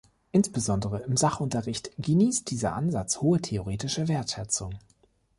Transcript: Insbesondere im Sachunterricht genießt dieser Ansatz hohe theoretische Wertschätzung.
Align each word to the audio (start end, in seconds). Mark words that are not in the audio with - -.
Insbesondere 0.31 1.01
im 1.03 1.15
Sachunterricht 1.15 1.91
genießt 1.99 2.49
dieser 2.49 2.73
Ansatz 2.73 3.21
hohe 3.21 3.39
theoretische 3.39 4.07
Wertschätzung. 4.07 4.79